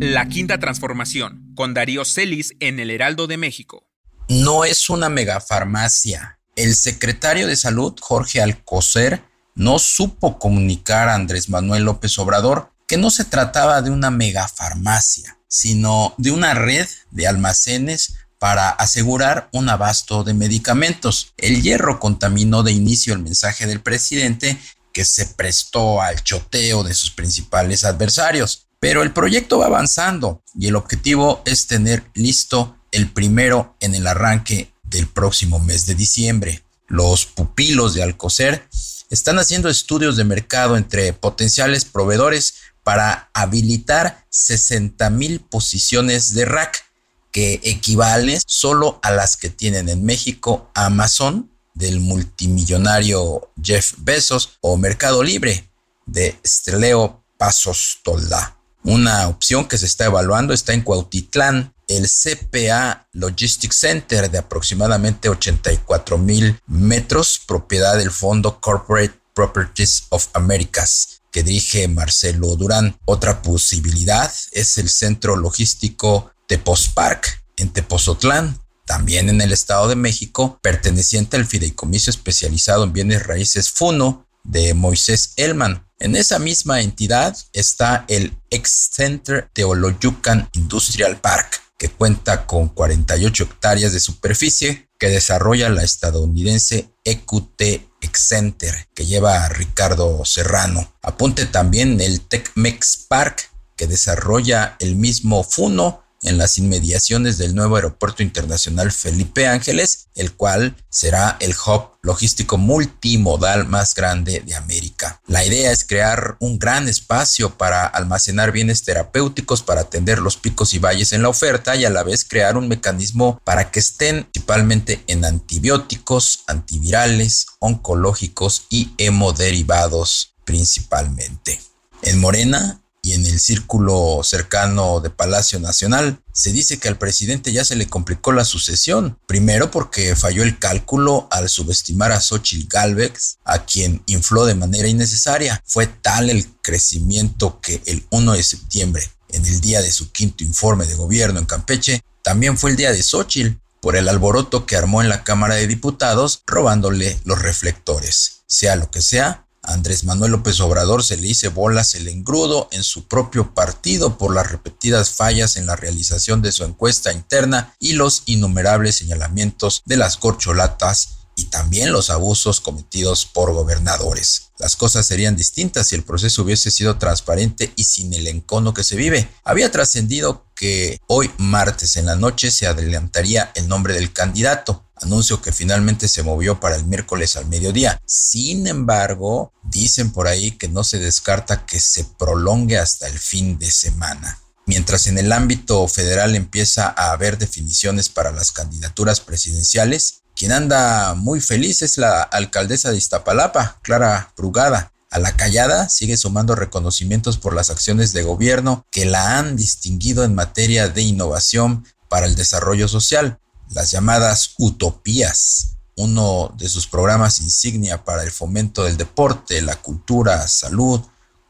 [0.00, 3.86] La quinta transformación, con Darío Celis en el Heraldo de México.
[4.28, 6.38] No es una megafarmacia.
[6.54, 9.22] El secretario de Salud, Jorge Alcocer,
[9.54, 15.38] no supo comunicar a Andrés Manuel López Obrador que no se trataba de una megafarmacia,
[15.48, 21.34] sino de una red de almacenes para asegurar un abasto de medicamentos.
[21.36, 24.58] El hierro contaminó de inicio el mensaje del presidente
[24.92, 28.65] que se prestó al choteo de sus principales adversarios.
[28.80, 34.06] Pero el proyecto va avanzando y el objetivo es tener listo el primero en el
[34.06, 36.62] arranque del próximo mes de diciembre.
[36.88, 38.68] Los pupilos de Alcocer
[39.10, 46.84] están haciendo estudios de mercado entre potenciales proveedores para habilitar 60 mil posiciones de rack
[47.32, 54.76] que equivalen solo a las que tienen en México Amazon del multimillonario Jeff Bezos o
[54.76, 55.68] Mercado Libre
[56.06, 58.55] de Steleo Pasos Tolda.
[58.86, 65.28] Una opción que se está evaluando está en Cuautitlán, el CPA Logistics Center de aproximadamente
[65.28, 72.96] 84 mil metros, propiedad del Fondo Corporate Properties of Americas, que dirige Marcelo Durán.
[73.06, 80.60] Otra posibilidad es el centro logístico Tepozpark en Tepozotlán, también en el Estado de México,
[80.62, 85.86] perteneciente al fideicomiso especializado en bienes raíces FUNO de Moisés Elman.
[85.98, 93.44] En esa misma entidad está el Ex Center Teoloyucan Industrial Park, que cuenta con 48
[93.44, 100.92] hectáreas de superficie que desarrolla la estadounidense EQT Center, que lleva a Ricardo Serrano.
[101.02, 107.76] Apunte también el TechMex Park, que desarrolla el mismo Funo en las inmediaciones del nuevo
[107.76, 115.20] aeropuerto internacional Felipe Ángeles, el cual será el hub logístico multimodal más grande de América.
[115.26, 120.74] La idea es crear un gran espacio para almacenar bienes terapéuticos para atender los picos
[120.74, 124.24] y valles en la oferta y a la vez crear un mecanismo para que estén
[124.24, 131.60] principalmente en antibióticos, antivirales, oncológicos y hemoderivados principalmente.
[132.02, 136.18] En Morena, y en el círculo cercano de Palacio Nacional.
[136.32, 140.58] Se dice que al presidente ya se le complicó la sucesión, primero porque falló el
[140.58, 145.62] cálculo al subestimar a Xochitl Galvez, a quien infló de manera innecesaria.
[145.64, 150.42] Fue tal el crecimiento que el 1 de septiembre, en el día de su quinto
[150.42, 154.74] informe de gobierno en Campeche, también fue el día de Xochitl, por el alboroto que
[154.74, 158.42] armó en la Cámara de Diputados, robándole los reflectores.
[158.48, 162.82] Sea lo que sea, Andrés Manuel López Obrador se le hice bolas el engrudo en
[162.82, 167.92] su propio partido por las repetidas fallas en la realización de su encuesta interna y
[167.92, 174.50] los innumerables señalamientos de las corcholatas y también los abusos cometidos por gobernadores.
[174.58, 178.82] Las cosas serían distintas si el proceso hubiese sido transparente y sin el encono que
[178.82, 179.28] se vive.
[179.44, 185.42] Había trascendido que hoy martes en la noche se adelantaría el nombre del candidato anuncio
[185.42, 188.00] que finalmente se movió para el miércoles al mediodía.
[188.06, 193.58] Sin embargo, dicen por ahí que no se descarta que se prolongue hasta el fin
[193.58, 194.40] de semana.
[194.66, 201.14] Mientras en el ámbito federal empieza a haber definiciones para las candidaturas presidenciales, quien anda
[201.14, 204.92] muy feliz es la alcaldesa de Iztapalapa, Clara Brugada.
[205.10, 210.24] A la callada sigue sumando reconocimientos por las acciones de gobierno que la han distinguido
[210.24, 213.38] en materia de innovación para el desarrollo social
[213.70, 220.46] las llamadas utopías, uno de sus programas insignia para el fomento del deporte, la cultura,
[220.46, 221.00] salud,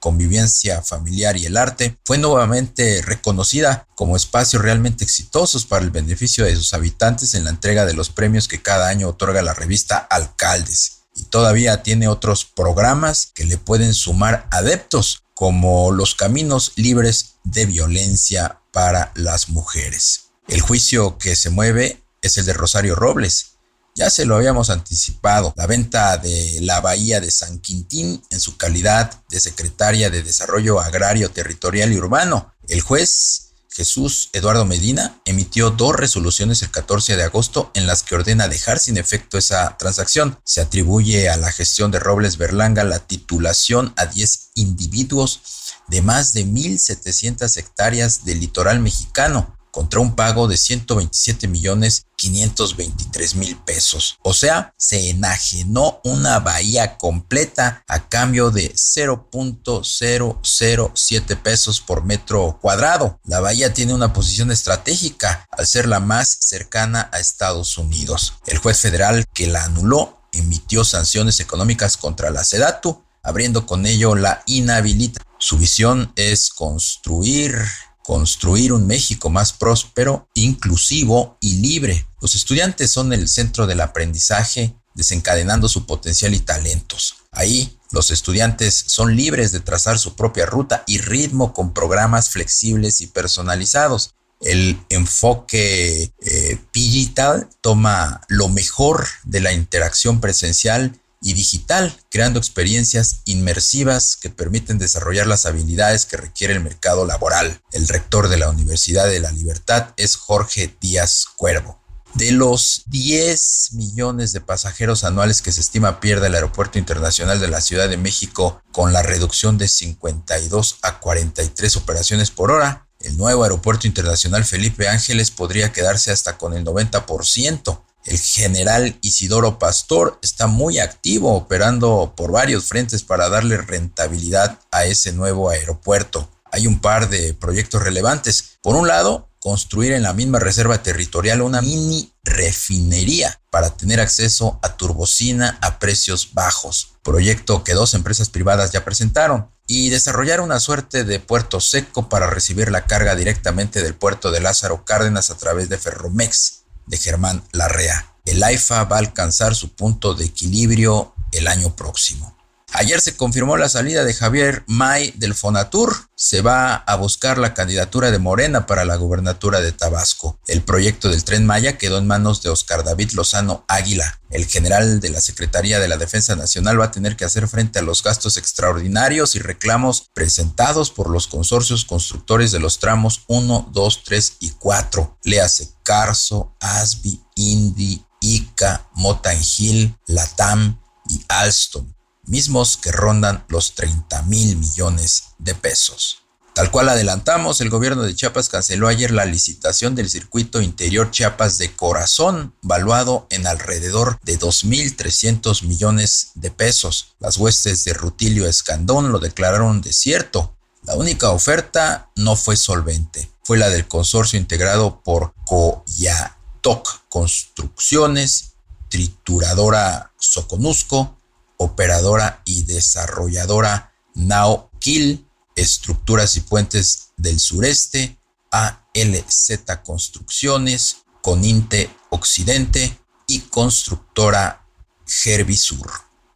[0.00, 6.44] convivencia familiar y el arte, fue nuevamente reconocida como espacios realmente exitosos para el beneficio
[6.44, 9.98] de sus habitantes en la entrega de los premios que cada año otorga la revista
[9.98, 10.98] Alcaldes.
[11.16, 17.66] Y todavía tiene otros programas que le pueden sumar adeptos, como los caminos libres de
[17.66, 20.30] violencia para las mujeres.
[20.48, 23.52] El juicio que se mueve es el de Rosario Robles.
[23.94, 28.58] Ya se lo habíamos anticipado, la venta de la Bahía de San Quintín en su
[28.58, 32.52] calidad de secretaria de Desarrollo Agrario, Territorial y Urbano.
[32.68, 33.46] El juez
[33.76, 38.78] Jesús Eduardo Medina emitió dos resoluciones el 14 de agosto en las que ordena dejar
[38.78, 40.38] sin efecto esa transacción.
[40.44, 45.40] Se atribuye a la gestión de Robles Berlanga la titulación a 10 individuos
[45.88, 53.34] de más de 1.700 hectáreas del litoral mexicano, contra un pago de 127 millones 523
[53.34, 54.18] mil pesos.
[54.22, 63.20] O sea, se enajenó una bahía completa a cambio de 0.007 pesos por metro cuadrado.
[63.24, 68.32] La bahía tiene una posición estratégica al ser la más cercana a Estados Unidos.
[68.46, 74.14] El juez federal que la anuló emitió sanciones económicas contra la SEDATU, abriendo con ello
[74.14, 77.58] la inhabilitación Su visión es construir
[78.06, 82.06] construir un México más próspero, inclusivo y libre.
[82.20, 87.16] Los estudiantes son el centro del aprendizaje, desencadenando su potencial y talentos.
[87.32, 93.00] Ahí, los estudiantes son libres de trazar su propia ruta y ritmo con programas flexibles
[93.00, 94.14] y personalizados.
[94.40, 103.22] El enfoque eh, digital toma lo mejor de la interacción presencial y digital, creando experiencias
[103.24, 107.60] inmersivas que permiten desarrollar las habilidades que requiere el mercado laboral.
[107.72, 111.80] El rector de la Universidad de la Libertad es Jorge Díaz Cuervo.
[112.14, 117.48] De los 10 millones de pasajeros anuales que se estima pierde el Aeropuerto Internacional de
[117.48, 123.16] la Ciudad de México con la reducción de 52 a 43 operaciones por hora, el
[123.16, 127.82] nuevo Aeropuerto Internacional Felipe Ángeles podría quedarse hasta con el 90%.
[128.06, 134.84] El general Isidoro Pastor está muy activo operando por varios frentes para darle rentabilidad a
[134.84, 136.30] ese nuevo aeropuerto.
[136.52, 138.58] Hay un par de proyectos relevantes.
[138.62, 144.60] Por un lado, construir en la misma reserva territorial una mini refinería para tener acceso
[144.62, 150.60] a turbocina a precios bajos, proyecto que dos empresas privadas ya presentaron, y desarrollar una
[150.60, 155.36] suerte de puerto seco para recibir la carga directamente del puerto de Lázaro Cárdenas a
[155.36, 158.14] través de Ferromex de Germán Larrea.
[158.24, 162.35] El AIFA va a alcanzar su punto de equilibrio el año próximo.
[162.72, 166.10] Ayer se confirmó la salida de Javier May del Fonatur.
[166.14, 170.38] Se va a buscar la candidatura de Morena para la gubernatura de Tabasco.
[170.46, 174.20] El proyecto del tren Maya quedó en manos de Oscar David Lozano Águila.
[174.30, 177.78] El general de la Secretaría de la Defensa Nacional va a tener que hacer frente
[177.78, 183.70] a los gastos extraordinarios y reclamos presentados por los consorcios constructores de los tramos 1,
[183.72, 185.18] 2, 3 y 4.
[185.22, 190.78] Léase Carso, Asbi, Indy, Ica, Motangil, Latam
[191.08, 191.95] y Alstom
[192.26, 196.26] mismos que rondan los 30 mil millones de pesos.
[196.56, 201.58] Tal cual adelantamos, el gobierno de Chiapas canceló ayer la licitación del circuito interior Chiapas
[201.58, 207.14] de Corazón, valuado en alrededor de 2.300 millones de pesos.
[207.18, 210.56] Las huestes de Rutilio Escandón lo declararon desierto.
[210.84, 218.54] La única oferta no fue solvente, fue la del consorcio integrado por Coyatoc Construcciones,
[218.88, 221.15] Trituradora Soconusco,
[221.56, 228.18] operadora y desarrolladora Naokil, Estructuras y Puentes del Sureste,
[228.50, 234.66] ALZ Construcciones, Coninte Occidente y constructora
[235.06, 235.90] Gervisur.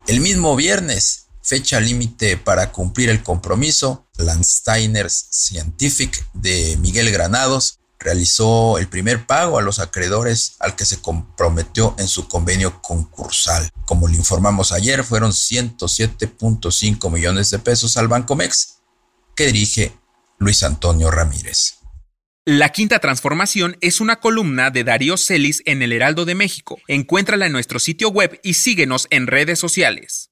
[0.06, 8.78] El mismo viernes, fecha límite para cumplir el compromiso, Landsteiners Scientific de Miguel Granados realizó
[8.78, 13.70] el primer pago a los acreedores al que se comprometió en su convenio concursal.
[13.84, 18.80] Como le informamos ayer, fueron 107.5 millones de pesos al Banco Mex,
[19.36, 19.92] que dirige
[20.38, 21.76] Luis Antonio Ramírez.
[22.46, 26.78] La Quinta Transformación es una columna de Darío Celis en el Heraldo de México.
[26.88, 30.29] Encuéntrala en nuestro sitio web y síguenos en redes sociales.